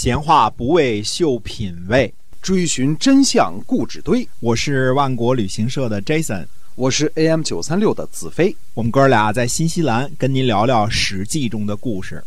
[0.00, 4.28] 闲话不为秀品味，追寻真相故纸堆。
[4.38, 8.56] 我是万国旅行社的 Jason，我是 AM 九三六的子飞。
[8.74, 12.22] 我们哥俩在新西兰跟您聊聊《史记》中的故事。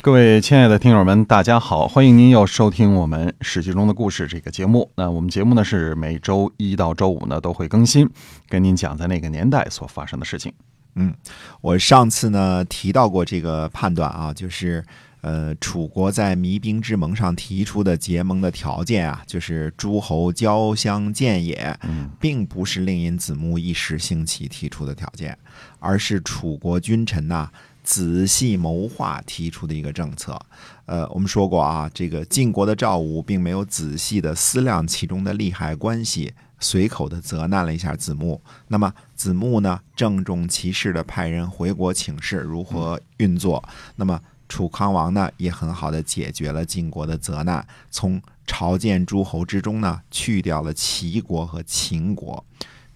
[0.00, 4.90] 各位亲爱的听友们，大家好，欢迎您又收听我们《史记》中的故事这个节目。
[4.94, 8.08] 那我们节目呢是每周一到周五呢都会更新，
[8.48, 10.50] 跟您讲在那个年代所发生的事情。
[10.94, 11.14] 嗯，
[11.60, 14.82] 我上次呢提到过这个判断啊，就是
[15.20, 21.78] 呃，楚国在弭兵之盟上提出的结盟的条件啊，就是诸侯交相见也，
[22.18, 25.36] 并不是令尹子木一时兴起提出的条件，
[25.78, 27.50] 而是楚国君臣呐。
[27.82, 30.38] 仔细谋划提出的一个政策，
[30.84, 38.40] 呃，我们说过啊，这个晋国的赵武并没有仔细的思量其中的利害关系，随口的责难了一下子木。
[38.68, 43.66] 那么子木呢，郑重其事的派人回国请示如何运作。
[43.96, 52.44] 那么楚康王呢，也很好的解决了晋国的责难，从朝见诸侯之中呢，去掉了齐国和秦国。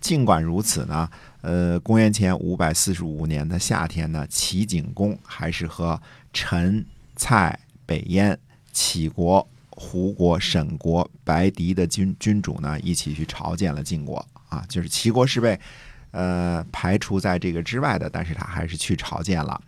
[0.00, 1.08] 尽管如此呢，
[1.40, 5.98] 呃，公元前五百四十五年的夏天呢，齐景公还是和
[6.32, 6.84] 陈、
[7.16, 8.38] 蔡、北燕、
[8.74, 14.62] 杞国、胡国、沈国、白狄的君君主呢，一起去朝见了晋国啊。
[14.68, 15.58] 就是齐国是被
[16.10, 19.58] 呃排除在这个之外的，但是他还是去朝见了。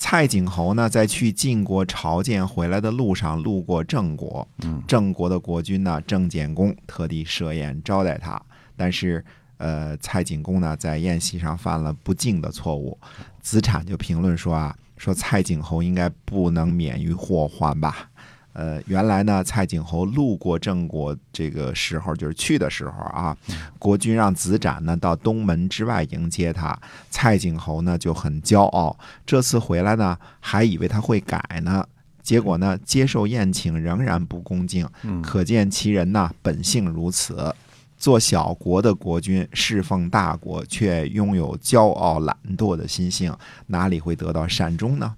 [0.00, 4.48] 蔡景侯呢，在去晋国朝见回来的路上，路过郑国，
[4.88, 8.42] 郑国的国君呢，郑简公特地设宴招待他，
[8.76, 9.24] 但是。
[9.62, 12.98] 呃，蔡景公呢，在宴席上犯了不敬的错误，
[13.42, 18.08] 子产就评论说啊，说蔡景侯应该不能免于祸患吧？
[18.52, 23.36] 呃，原来呢，蔡景侯路过郑国这个时候，就是去的时候啊，
[23.78, 26.78] 国君让子展呢到东门之外迎接他，
[27.10, 31.86] 蔡景侯呢就很骄傲，这次回来呢，还以为他会改呢，
[32.22, 34.88] 结果呢，接受宴请仍然不恭敬，
[35.22, 37.54] 可见其人呢本性如此。
[37.96, 43.36] 做小国的国君侍奉大国，却拥有骄傲懒惰的心性，
[43.66, 45.14] 哪里会得到善终呢？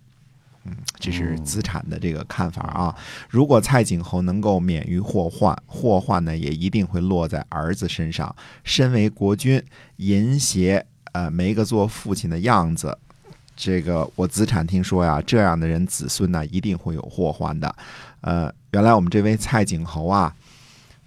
[0.64, 2.96] 嗯，这是资产的这个看法啊。
[3.28, 8.34] 如果蔡景侯能够免于祸患，祸患呢也一定会落在儿子身上。
[8.64, 9.62] 身为国君，
[9.96, 12.96] 淫邪呃没个做父亲的样子，
[13.56, 17.74] 这个我资产听说呀，这样的人子孙呢一定会有祸患的。
[18.20, 20.34] 呃，原来我们这位蔡景侯啊。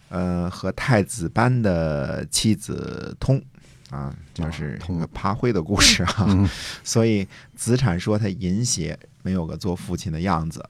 [0.10, 3.42] 呃，和太子班的妻子通
[3.90, 6.28] 啊，就是一个爬灰的故事啊。
[6.84, 10.64] 所以子产说他淫邪，没有个做父亲的样子。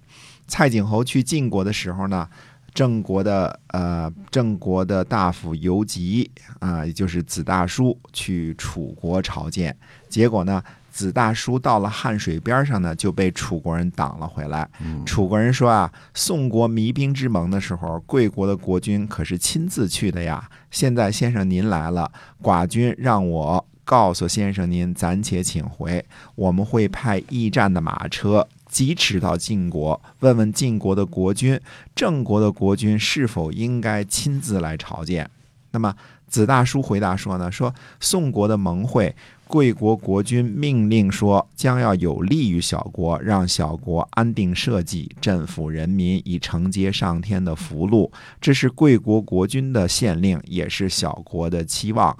[0.47, 2.29] 蔡景侯去晋国的时候呢，
[2.73, 9.75] 郑国的呃郑国的大夫游吉啊，也就是子大叔去楚国朝见，
[10.09, 10.63] 结果呢。
[10.95, 14.65] 子大叔到了汉水边上呢，就被楚国人挡了回来。
[15.05, 20.49] 楚国人说啊，宋国弭兵之盟的时候，贵国的国君可是亲自去的呀。
[20.71, 22.09] 现在先生您来了，
[22.41, 26.05] 寡君让我告诉先生您，暂且请回。
[26.35, 31.59] 我们会派驿站的马车疾驰到晋国，问问晋国的国君，
[31.93, 35.29] 郑国的国君是否应该亲自来朝见。
[35.71, 35.93] 那么
[36.29, 39.13] 子大叔回答说呢，说宋国的盟会。
[39.47, 48.11] 贵国国君命令说，将要有利于小国，让小国安定社稷，镇抚人民，以承接上天的福禄。
[48.41, 52.17] 这是贵国国君的县令，也是小国的期望。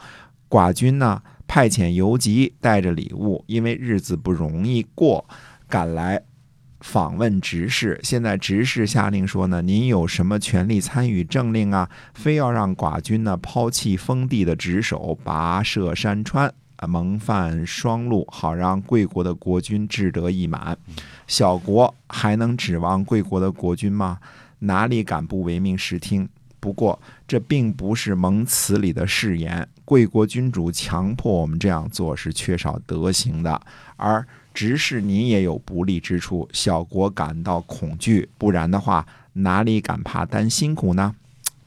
[0.47, 5.25] 寡君呢，派遣游击带着礼物，因为日子不容易过，
[5.67, 6.21] 赶来
[6.81, 7.99] 访问执事。
[8.03, 11.89] 现在执事下令说呢，您有什么权利参与政令啊？
[12.13, 16.53] 非要让寡君呢抛弃封地的职守，跋涉山川。
[16.77, 20.77] 啊，蒙犯双路，好让贵国的国君志得意满。
[21.27, 24.19] 小国还能指望贵国的国君吗？
[24.59, 26.27] 哪里敢不唯命是听？
[26.59, 29.67] 不过这并不是蒙词里的誓言。
[29.83, 33.61] 贵国君主强迫我们这样做，是缺少德行的。
[33.97, 41.15] 而执事您也有不利之处，小国感到恐惧，不然的话，哪里敢怕担辛苦呢？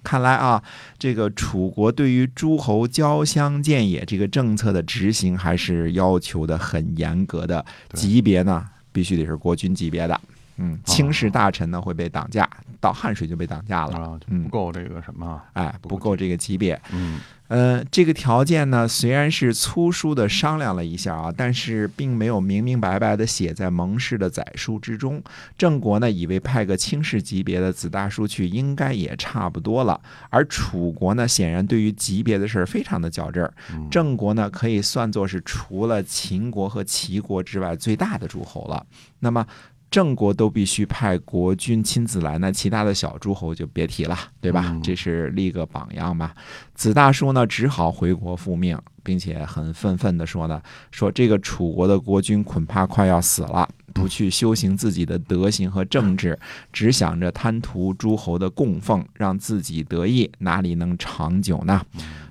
[0.09, 0.63] 看来啊，
[0.99, 7.63] 这个楚国对于诸侯交相见也这个政策的执行，还是要求的很严格的。
[7.93, 10.19] 级别呢，必须得是国君级别的。
[10.59, 12.49] 嗯，轻视大臣呢会被挡架，
[12.81, 14.21] 到汉水就被挡架了。
[14.29, 15.41] 嗯，不够这个什么？
[15.55, 16.81] 哎，不够这个级别。
[16.93, 17.19] 嗯。
[17.49, 25.23] 呃，这个条件呢，虽然是粗疏的商量了一下啊，但是并没有明明白白的写在盟誓的载书之中。
[25.57, 29.99] 郑国呢，以为派个卿士级别的子大叔去，应该也差不多了。
[30.29, 33.55] 而楚国呢，显然对于级别的事儿非常的较真儿。
[33.91, 38.85] 郑国呢，可以算作是除了秦国和齐国之外最大的诸侯了。
[39.21, 39.47] 那么。
[39.91, 44.67] 郑国都必须派国君亲自来，那其他的小诸侯就别提了，对吧？
[44.69, 46.33] 嗯这是立个榜样嘛。
[46.75, 56.39] 子大叔呢，只好回国复命，并且很愤愤地说呢，说这个楚国的国君恐怕快要死了，不去修行自己的德行和政治，
[56.71, 61.83] 只想着贪图诸侯的供奉，让自己得意，哪里能长久呢？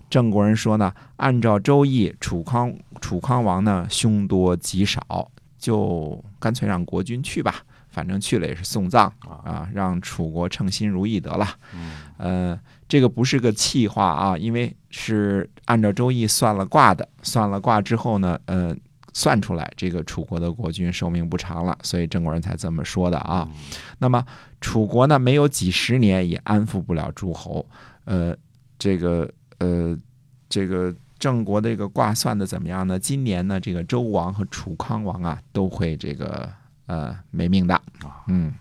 [0.09, 7.55] 郑国人说呢，按照周易，楚康楚康王呢凶多吉少，就干脆让国君去吧，
[7.89, 11.47] 反正去了也是送葬啊，让楚国称心如意得了。
[12.17, 18.75] 呃，这个不是个气话啊，因为是按照周易算了卦的，算了卦之后呢，呃，
[19.13, 23.47] 算出来这个楚国的国君寿命不长了，所以郑国人才这么说的啊。
[23.99, 24.23] 那么
[24.61, 27.65] 楚国呢，没有几十年也安抚不了诸侯，
[28.05, 28.35] 呃，
[28.79, 29.97] 这个呃，
[30.49, 32.99] 这个郑国的这个卦算的怎么样呢？
[32.99, 36.49] 今年呢，这个周王和楚康王啊，都会这个
[36.85, 37.81] 呃没命的。
[38.27, 38.53] 嗯，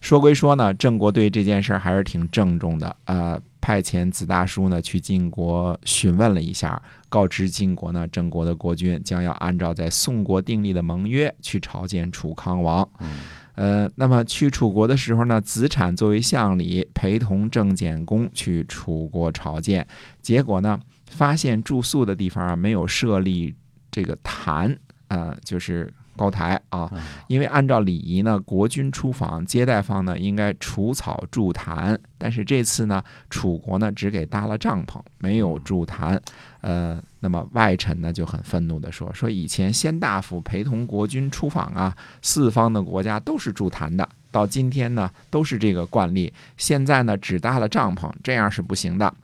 [0.00, 12.88] 说归说呢，郑国对这件事儿还是挺郑重的，呃，派遣子大叔呢去晋国询问了一下，告知晋国呢，郑国的国君将要按照在宋国订立的盟约去朝见楚康王。
[13.00, 13.08] 嗯
[13.56, 19.86] 呃，那么去楚国的时候呢，子产作为相礼，陪同郑简公去楚国朝见。
[20.20, 20.80] 结果呢，
[21.14, 23.54] 发现住宿的地方啊没有设立
[23.90, 24.76] 这个坛，
[25.08, 26.90] 呃，就是高台啊。
[27.28, 36.20] 因为按照礼仪呢，国君出访，接待方呢应该除草筑坛，但是这次呢，楚国呢只给搭了帐篷，没有筑坛。
[36.60, 49.14] 呃，那么外臣呢就很愤怒地说：“说以前先大夫陪同国君出访啊，四方的国家都是筑坛的，到今天呢都是这个惯例，现在呢只搭了帐篷，这样是不行的。”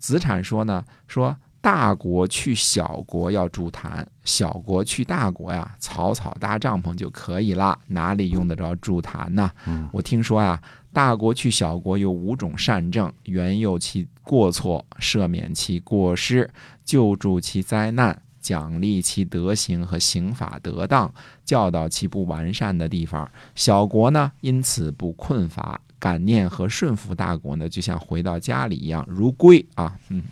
[0.00, 9.50] 子产说呢，说大国去小国要筑坛，小国去大国呀，草草搭帐篷就可以了，哪里用得着筑坛呢？
[9.66, 10.60] 嗯我听说呀，
[10.90, 16.50] 大国去小国有五种善政，原宥其过错，赦免其过失，
[16.82, 21.12] 救助其灾难，奖励其德行和刑法得当，
[21.44, 23.30] 教导其不完善的地方。
[23.54, 30.24] 小国呢，因此不困乏，感念和顺服大国呢，就像回到家里一样，如归啊，嗯，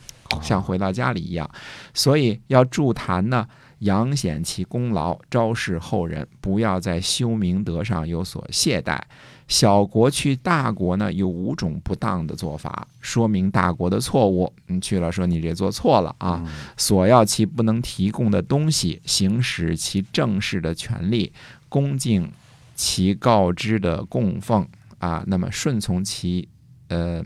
[0.42, 1.48] 像回到家里一样。
[1.94, 3.46] 所以要助坛呢，
[3.80, 8.98] 扬显其功劳，昭示后人，不要在修明德上有所懈怠。
[9.46, 14.52] 小国去大国呢，有五种不当的做法，说明大国的错误。
[14.66, 21.32] 你去了说你这做错了啊，索要其不能提供的东西，行使其正式的权利，
[21.70, 22.30] 恭敬
[22.74, 24.68] 其告知的供奉
[24.98, 26.48] 啊，那么顺从其
[26.88, 27.24] 呃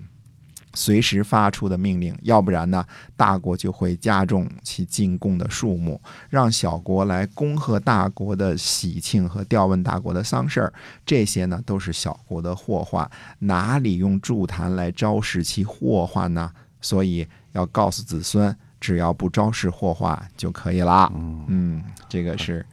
[0.74, 2.82] 随时发出的命令，要不然呢，
[3.14, 10.72] 大国就会加重其进贡的数目，让小国来恭贺大国的喜庆和调问大国的丧事儿，
[11.04, 13.10] 这些呢都是小国的祸患，
[13.40, 16.50] 哪里用筑坛来昭示其祸患呢？
[16.80, 21.12] 所以要告诉子孙，只要不昭示祸患就可以了。
[21.48, 22.64] 嗯，这个是，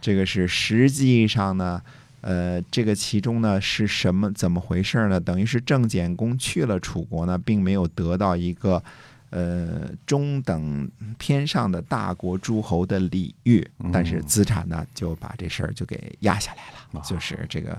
[0.00, 1.82] 这个是实际上呢。
[2.22, 5.20] 呃，这个其中呢是什么怎么回事呢？
[5.20, 8.82] 等于是郑简公去了楚国呢，并没有得到一个
[9.30, 10.88] 呃中等
[11.18, 17.76] 偏上的大国诸侯的礼遇，但是资产呢就把这事儿就给压下来了，就是这个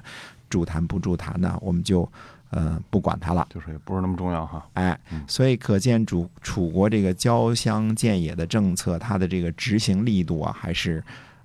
[0.49, 2.07] 助谈不助谈呢，我们就
[2.49, 3.47] 呃不管他了。
[3.49, 4.67] 就是也不是那么重要哈。
[4.73, 11.01] 哎，所以可见楚楚国这个交相建野的政策，它的这个执行力度啊，还是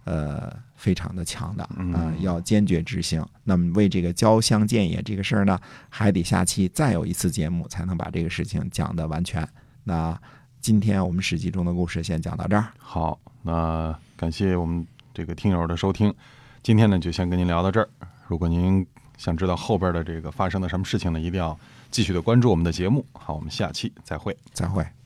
[0.08, 3.22] 呃非常的强的啊、要坚决执行。
[3.44, 5.58] 那么为这个交相见也这个事儿呢，
[5.90, 9.46] 还得下期再有一次节目，才能把这个事情讲得完全。
[9.84, 10.18] 那
[10.60, 12.72] 今天我们史记中的故事先讲到这儿。
[12.78, 16.12] 好，那感谢我们这个听友的收听，
[16.62, 17.88] 今天呢就先跟您聊到这儿。
[18.26, 18.86] 如果您
[19.16, 21.58] 想知道后边的这个发生的什么事情呢，一定要
[21.90, 23.04] 继续的关注我们的节目。
[23.12, 24.36] 好，我们下期再会。
[24.52, 24.97] 再会。